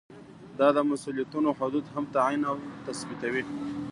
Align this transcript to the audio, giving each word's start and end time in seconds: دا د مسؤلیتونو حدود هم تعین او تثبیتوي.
دا 0.59 0.67
د 0.75 0.77
مسؤلیتونو 0.91 1.49
حدود 1.59 1.85
هم 1.95 2.05
تعین 2.15 2.41
او 2.49 2.55
تثبیتوي. 2.85 3.43